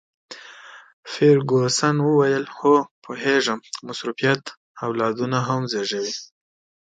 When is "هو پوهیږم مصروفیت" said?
2.57-4.43